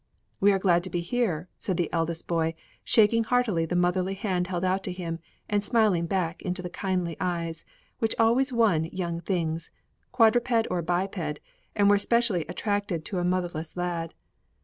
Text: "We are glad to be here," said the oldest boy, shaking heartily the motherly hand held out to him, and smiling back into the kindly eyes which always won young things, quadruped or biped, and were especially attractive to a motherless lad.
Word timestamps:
"We 0.39 0.51
are 0.51 0.57
glad 0.57 0.83
to 0.85 0.89
be 0.89 1.01
here," 1.01 1.47
said 1.59 1.77
the 1.77 1.87
oldest 1.93 2.25
boy, 2.25 2.55
shaking 2.83 3.23
heartily 3.25 3.67
the 3.67 3.75
motherly 3.75 4.15
hand 4.15 4.47
held 4.47 4.65
out 4.65 4.83
to 4.85 4.91
him, 4.91 5.19
and 5.47 5.63
smiling 5.63 6.07
back 6.07 6.41
into 6.41 6.63
the 6.63 6.71
kindly 6.71 7.15
eyes 7.19 7.63
which 7.99 8.15
always 8.17 8.51
won 8.51 8.85
young 8.85 9.21
things, 9.21 9.69
quadruped 10.11 10.65
or 10.71 10.81
biped, 10.81 11.37
and 11.75 11.87
were 11.87 11.97
especially 12.01 12.45
attractive 12.49 13.03
to 13.03 13.19
a 13.19 13.23
motherless 13.23 13.77
lad. 13.77 14.15